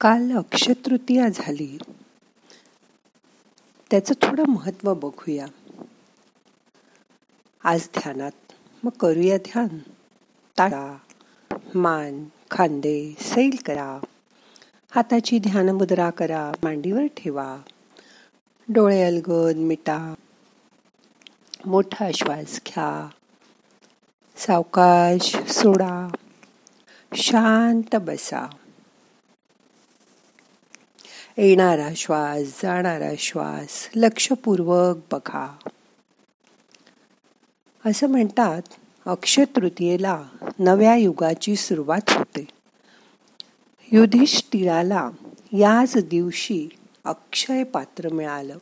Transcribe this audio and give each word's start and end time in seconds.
काल 0.00 0.36
अक्षतृतीया 0.36 1.28
झाली. 1.28 1.78
त्याचं 3.90 4.14
थोडं 4.22 4.44
महत्त्व 4.48 4.94
बघूया. 4.94 5.46
आज 7.64 7.88
ध्यानात. 7.98 8.30
मग 8.84 8.90
करूया 8.90 9.36
ध्यान. 9.36 9.78
ताळा 10.58 10.96
मान 11.74 12.24
खांदे 12.50 13.14
सैल 13.20 13.56
करा. 13.66 13.98
हाताची 14.90 15.38
ध्यान 15.38 15.68
मुद्रा 15.68 16.10
करा. 16.10 16.52
मांडीवर 16.62 17.06
ठेवा. 17.06 17.58
डोळे 18.68 19.02
अलगद 19.02 19.56
मिटा. 19.56 20.14
मोठा 21.66 22.10
श्वास 22.14 22.60
घ्या. 22.66 23.08
सावकाश 24.36 25.36
सोडा. 25.36 26.08
शांत 27.14 27.96
बसा. 27.96 28.46
येणारा 31.38 31.88
श्वास 31.96 32.62
जाणारा 32.62 33.10
श्वास 33.18 33.88
लक्षपूर्वक 33.96 34.96
बघा. 35.12 35.56
असं 37.86 38.06
म्हणतात 38.06 38.62
अक्षय 39.06 39.44
तृतीयेला 39.44 40.24
नव्या 40.58 40.96
युगाची 40.96 41.56
सुरुवात 41.56 42.10
होते. 42.10 42.46
युधिष्ठिराला 43.92 45.10
याच 45.52 45.96
दिवशी 45.96 46.68
अक्षय 47.04 47.62
पात्र 47.62 48.08
मिळालं. 48.12 48.58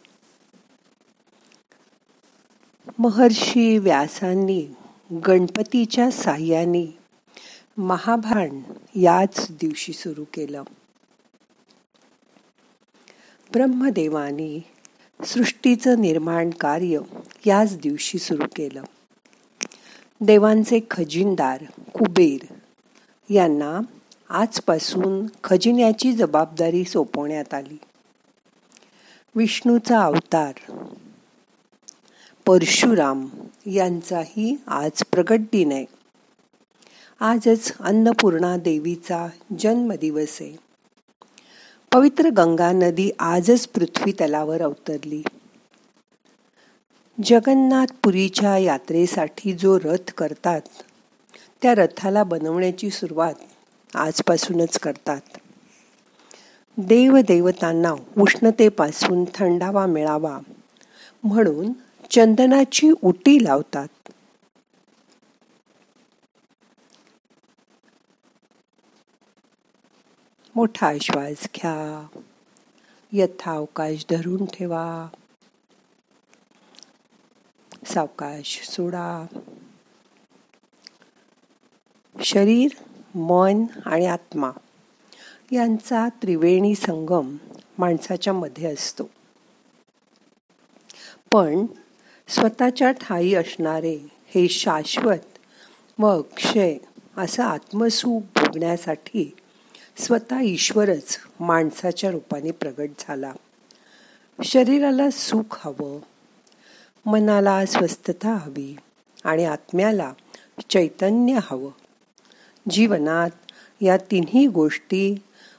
महर्षी 2.98 3.78
व्यासांनी 3.78 4.66
गणपतीच्या 5.26 6.10
साह्याने 6.10 6.98
महाभारण 7.76 8.60
याच 8.94 9.46
दिवशी 9.50 9.92
सुरू 9.92 10.24
केलं. 10.24 10.62
ब्रह्मदेवानी 13.54 14.60
सृष्टीचं 15.24 16.00
निर्माण 16.00 16.50
कार्य 16.50 16.98
याच 17.46 17.76
दिवशी 17.76 18.18
सुरू 18.18 18.44
केलं. 18.56 18.82
देवांचे 20.20 20.80
खजिनदार 20.90 21.64
कुबेर 21.94 22.54
यांना 23.30 23.80
आजपासून 24.28 25.26
खजिन्याची 25.44 26.12
जबाबदारी 26.12 26.84
सोपवण्यात 26.84 27.54
आली. 27.54 27.78
विष्णूचा 29.34 30.02
अवतार 30.02 30.52
परशुराम 32.46 33.28
यांचाही 33.66 34.56
आज 34.66 35.02
प्रगट 35.12 35.38
दिन 35.38 35.72
आहे. 35.72 35.84
आजच 37.20 37.72
अन्नपूर्णा 37.80 38.56
देवीचा 38.56 39.28
जन्मदिवस 39.58 40.38
आहे. 40.40 40.71
पवित्र 41.94 42.28
गंगा 42.28 42.72
नदी 42.72 43.10
आजच 43.18 43.68
पृथ्वी 43.68 44.12
तलावर 44.12 44.62
अवतरली. 44.62 45.22
जगन्नाथपुरीच्या 47.24 48.58
यात्रेसाठी 48.58 49.52
जो 49.52 49.78
रथ 49.78 50.12
करतात 50.12 50.60
त्या 51.62 51.74
रथाला 51.74 52.24
बनवण्याची 52.24 52.90
सुरुवात 52.90 53.34
आजपासूनच 53.94 54.78
करतात. 54.78 55.20
देवदेवतांना 56.76 57.92
उष्णतेपासून 58.18 59.24
थंडावा 59.34 59.86
मिळावा 59.86 60.38
म्हणून 61.24 61.72
चंदनाची 62.10 62.90
उटी 63.02 63.44
लावतात. 63.44 64.01
मोठा 70.56 70.92
श्वास 71.02 71.48
घ्या. 71.56 72.06
यथावकाश 73.12 74.06
धरून 74.10 74.44
ठेवा. 74.44 75.08
सावकाश 77.86 78.68
सोडा. 78.70 79.26
शरीर 82.20 82.70
मन 83.14 83.64
आणि 83.86 84.06
आत्मा 84.06 84.50
यांचा 85.52 86.08
त्रिवेणी 86.08 86.74
संगम 86.74 87.36
माणसाच्या 87.78 88.32
मध्ये 88.32 88.72
असतो. 88.72 89.04
पण 91.32 91.66
स्वतःच्या 92.28 92.92
ठाई 92.92 93.34
असणारे 93.34 93.98
हे 94.26 94.48
शाश्वत 94.48 95.38
व 95.98 96.18
अक्षय 96.18 96.78
असं 97.16 97.42
आत्मसुख 97.42 98.20
भोगण्यासाठी 98.20 99.36
स्वतः 99.96 100.40
ईश्वरच 100.40 101.18
माणसाच्या 101.40 102.10
रूपाने 102.10 102.50
प्रगट 102.50 102.88
झाला. 102.98 103.32
शरीराला 104.44 105.10
सुख 105.10 105.58
हवं 105.60 105.98
मनाला 107.06 107.66
स्वस्थता 107.66 108.28
हवी 108.28 108.76
आणि 109.24 109.44
आत्म्याला 109.44 110.12
चैतन्य 110.70 111.38
हवं. 111.42 111.70
जीवनात 112.70 113.30
या 113.80 113.96
तिन्ही 113.96 114.46
गोष्टी 114.46 115.14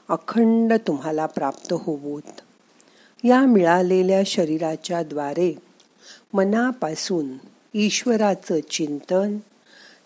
अखंड 0.08 0.72
तुम्हाला 0.86 1.26
प्राप्त 1.26 1.72
होवोत. 1.72 2.40
या 3.24 3.40
मिळालेल्या 3.40 4.22
शरीराच्या 4.26 5.02
द्वारे 5.02 5.58
मनापासून 6.32 7.26
ईश्वराचं 7.74 8.60
चिंतन 8.70 9.36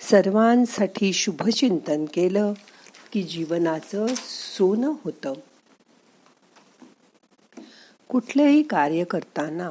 सर्वांसाठी 0.00 1.12
शुभचिंतन 1.12 2.05
केलं 2.05 2.53
की 3.13 3.23
जीवनाचं 3.23 4.07
सोनं 4.57 4.93
होतं. 5.05 5.33
कुठलेही 8.09 8.63
कार्य 8.63 9.05
करताना 9.05 9.71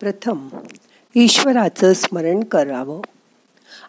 प्रथम 0.00 0.48
ईश्वराचं 1.14 1.92
स्मरण 1.92 2.44
करावं 2.44 3.00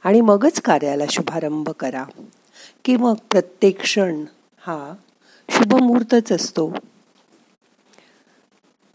आणि 0.04 0.22
मगच 0.22 0.62
कार्याला 0.62 1.04
शुभारंभ 1.10 1.70
करा 1.70 2.06
की 2.86 2.96
मग 2.96 3.14
प्रत्येक 3.32 3.82
क्षण 3.82 4.26
हा 4.58 4.94
शुभमुहूर्तच 5.50 6.32
असतो. 6.32 6.74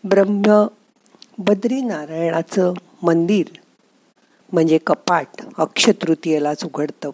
ब्रह्म 0.05 0.66
बद्रीनारायणाचं 1.38 2.72
मंदिर 3.03 3.47
म्हणजे 4.53 4.78
कपाट 4.78 5.26
अक्षतृतीयेलाच 5.59 6.65
उघडतं. 6.65 7.10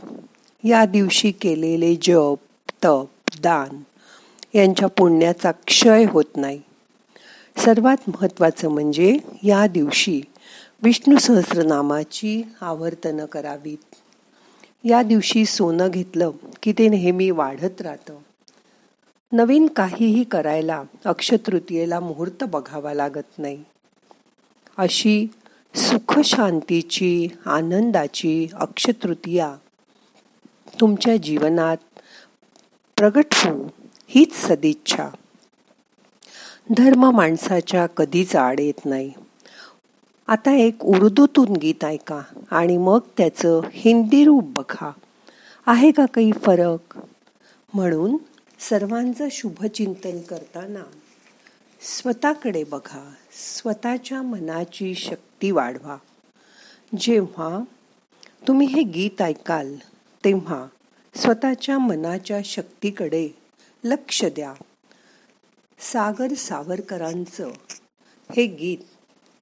या 0.65 0.85
दिवशी 0.85 1.31
केलेले 1.31 1.97
जप 2.03 2.39
तप 2.85 3.09
दान 3.43 3.83
यांच्या 4.55 4.89
पुण्याचा 4.89 5.51
क्षय 5.51 6.05
होत 6.05 6.25
नाही. 6.37 6.61
सर्वात 7.57 7.97
महत्वाचं 8.09 8.69
म्हणजे 8.69 9.17
या 9.43 9.67
दिवशी 9.67 10.23
विष्णू 10.83 11.19
सहस्रनामाची 11.19 12.43
आवर्तनं 12.61 13.27
करावीत. 13.27 13.95
या 14.85 15.03
दिवशी 15.03 15.45
सोनं 15.45 15.89
घेतलं 15.89 16.31
की 16.63 16.73
ते 16.73 16.89
नेहमी 16.89 17.31
वाढत 17.31 17.83
राहतं. 17.83 18.19
नवीन 19.33 19.67
काहीही 19.67 20.25
करायला 20.25 20.83
अक्षतृतीयेला 21.05 22.01
मुहूर्त 22.01 22.45
बघावा 22.45 22.95
लागत 22.95 23.39
नाही. 23.39 23.65
अशी 24.77 25.27
सुखशांतीची 25.75 27.29
आनंदाची 27.47 28.49
अक्षतृतीया 28.55 29.55
तुमच्या 30.83 31.17
जीवनात 31.17 31.77
प्रगट 32.97 33.25
होऊ 33.33 33.69
हीच 34.07 34.35
सदिच्छा. 34.35 35.09
धर्म 36.77 37.11
माणसाच्या 37.11 37.87
कधीच 37.87 38.37
आड 38.37 38.61
येत 38.61 38.87
नाही. 38.87 39.13
आता 40.27 40.53
एक 40.53 40.85
उर्दूतून 40.85 41.53
गीत 41.53 41.85
ऐका 41.85 42.21
आणि 42.51 42.77
मग 42.77 42.99
त्याचं 43.19 43.61
हिंदी 43.73 44.25
रूप 44.25 44.45
बघा. 44.45 44.91
आहे 45.67 45.91
का 45.91 46.07
काही 46.07 46.33
फरक? 46.33 46.99
म्हणून 47.75 48.17
सर्वांचं 48.61 49.29
शुभचिंतन 49.31 50.21
करताना 50.21 50.83
स्वतःकडे 51.81 52.65
बघा. 52.65 53.13
स्वतःच्या 53.57 54.23
मनाची 54.23 54.95
शक्ती 54.95 55.51
वाढवा. 55.51 55.97
जेव्हा 57.01 57.61
तुम्ही 58.49 58.67
हे 58.67 58.83
गीत 58.83 59.23
ऐकाल 59.23 59.75
तेव्हा 60.25 60.67
स्वतःच्या 61.17 61.79
मनाच्या 61.79 62.39
शक्तीकडे 62.45 63.29
लक्ष 63.85 64.25
द्या. 64.25 64.55
सागर 65.79 66.35
सावरकरांचं 66.35 67.51
हे 68.37 68.47
गीत 68.47 68.79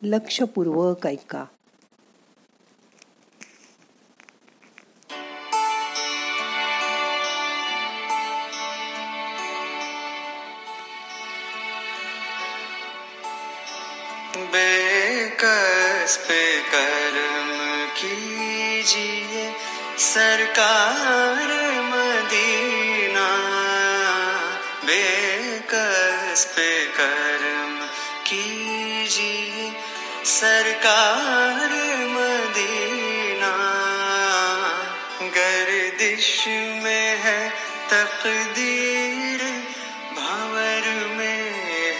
लक्षपूर्वक 0.03 1.06
ऐका. 1.06 1.44
बेकस 14.37 16.17
पे 16.17 16.61
कर्म 16.61 17.85
कीजिए। 17.87 19.50
सरकार 20.00 21.49
मदीना 21.87 23.26
बेकस 24.85 26.44
पे 26.56 26.69
कर्म 26.87 27.75
कीजिए। 28.26 29.73
सरकार 30.25 31.75
मदीना 32.14 33.52
गर्दिश 35.37 36.44
में 36.82 37.17
है 37.19 37.50
तकदीर 37.93 39.43
भावर 40.17 40.88
में 41.17 41.50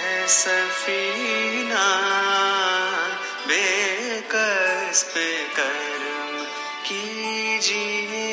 है 0.01 0.27
सफ़ी 0.29 1.50
कीजिए 7.61 8.29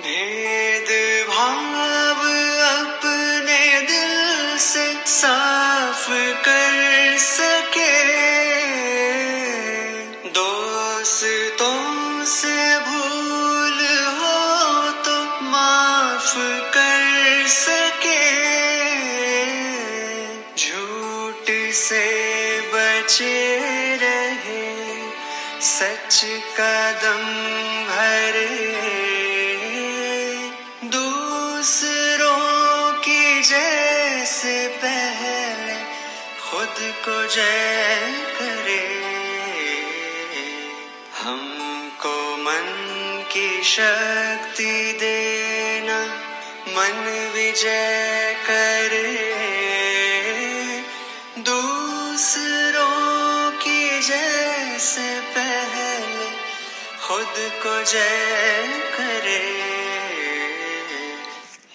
भेद 0.00 0.90
भाव 1.30 2.20
अपने 2.66 3.62
दिल 3.88 4.14
से 4.58 4.86
साफ 5.10 6.06
कर 6.46 7.18
सके। 7.18 7.96
दोस्तों 10.30 12.24
से 12.36 12.58
भूल 12.86 13.78
हो 14.20 14.90
तो 15.04 15.18
माफ 15.50 16.34
कर 16.74 17.46
सके। 17.48 17.79
सच 26.20 26.28
कदम 26.28 27.22
भरे 27.88 28.46
दूसरों 30.84 32.92
की 32.92 33.42
जैसे 33.42 34.68
पहले 34.68 35.74
खुद 36.40 36.76
को 37.04 37.34
जय 37.34 38.12
करे। 38.38 38.82
हमको 41.20 42.36
मन 42.36 42.68
की 43.32 43.64
शक्ति 43.64 44.98
देना, 45.00 45.98
मन 46.68 47.30
विजय 47.34 48.36
करे। 48.46 48.89
को 57.60 57.82
जय 57.82 58.80
करे। 58.98 59.60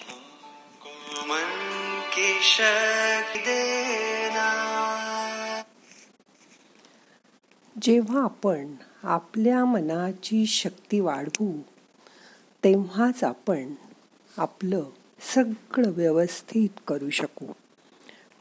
हमको 0.08 1.26
मन 1.26 2.00
की 2.00 2.38
शक्ति 2.42 3.38
देना। 3.38 4.48
जेव्हा 7.82 8.24
आपण 8.24 8.74
आपल्या 9.02 9.64
मनाची 9.64 10.46
शक्ती 10.46 11.00
वाढवू 11.00 11.52
तेव्हाच 12.64 13.24
आपण 13.24 13.74
आपलं 14.38 14.82
सगळं 15.34 15.90
व्यवस्थित 15.90 16.80
करू 16.88 17.10
शकू. 17.10 17.46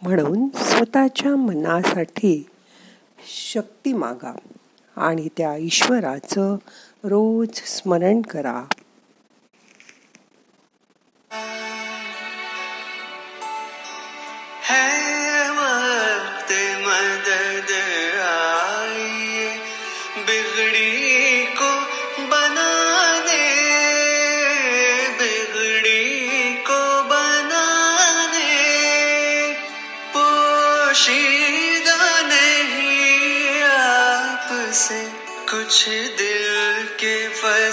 म्हणून 0.02 0.50
स्वतःच्या 0.58 1.36
मनासाठी 1.36 2.46
शक्ती 3.28 3.94
मागा 3.94 4.36
आणि 4.98 5.28
त्या 5.38 5.56
ईश्वराचं 5.56 6.56
रोज 7.04 7.50
स्मरण 7.54 8.22
करा. 8.22 8.64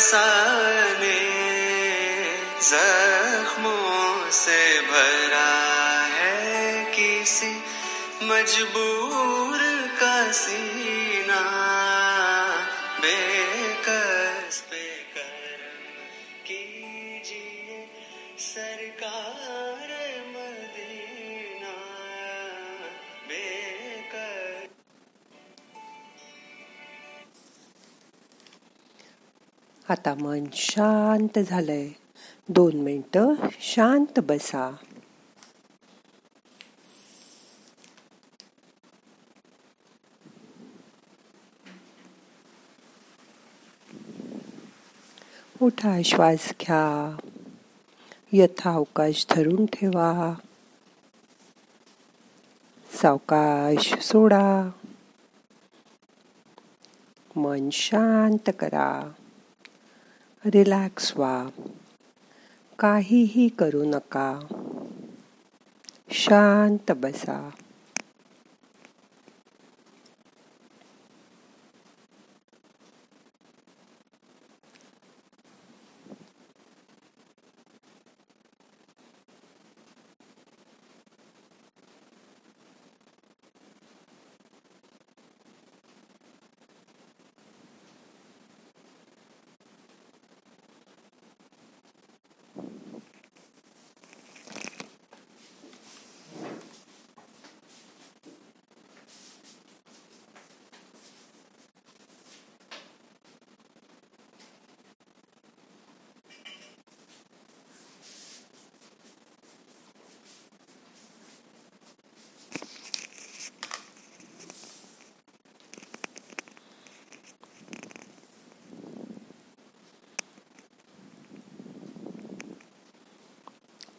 फसाने 0.03 1.19
जख्मों 2.61 4.31
से 4.31 4.81
भरा 4.81 5.51
है 6.15 6.85
किसी 6.85 7.53
मजबूर 8.23 9.59
का 10.01 10.33
सीना। 10.33 11.43
आता 29.89 30.15
मन 30.15 30.45
शांत 30.53 31.39
झालंय. 31.39 31.89
दोन 32.49 32.77
मिनट 32.77 33.19
शांत 33.61 34.21
बसा. 34.21 34.77
मोठा 45.61 46.03
श्वास 46.05 46.53
घ्या. 46.61 47.17
यथावकाश 48.33 49.27
धरून 49.31 49.67
ठेवा. 49.67 50.35
सावकाश 52.93 53.95
सोडा. 53.95 54.71
मन 57.37 57.71
शांत 57.71 58.51
करा. 58.59 59.13
रिलॅक्स 60.47 61.17
व्हा. 61.17 61.49
काहीही 62.79 63.49
करू 63.49 63.85
नका. 63.85 64.41
शांत 66.11 66.93
बसा. 66.93 67.51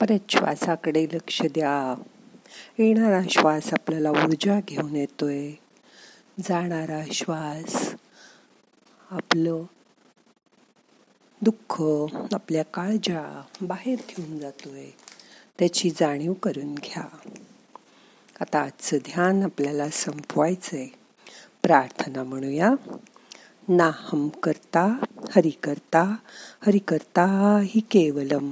परत 0.03 0.31
श्वासाकडे 0.31 1.07
लक्ष 1.13 1.41
द्या. 1.41 2.01
येणारा 2.79 3.21
श्वास 3.29 3.73
आपल्याला 3.73 4.09
ऊर्जा 4.09 4.59
घेऊन 4.65 4.95
येतोय. 4.95 5.51
जाणारा 6.39 7.01
श्वास 7.11 7.95
आपलं 9.11 9.63
दुःख 11.41 11.83
आपल्या 12.33 12.63
काळजा 12.63 13.41
बाहेर 13.61 13.99
घेऊन 14.09 14.39
जातोय. 14.39 14.85
त्याची 15.59 15.89
जाणीव 15.89 16.33
करून 16.33 16.75
घ्या. 16.75 17.03
आता 18.39 18.61
आजचं 18.61 18.97
ध्यान 18.97 19.43
आपल्याला 19.43 19.89
संपवायचंय. 19.89 20.87
प्रार्थना 21.61 22.23
म्हणूया. 22.23 22.71
ना 23.67 23.91
हम 23.95 24.29
करता 24.29 25.05
हरि 25.35 25.49
करता 25.49 26.15
हरि 26.65 26.79
करता 26.79 27.59
ही 27.63 27.81
केवलम. 27.81 28.51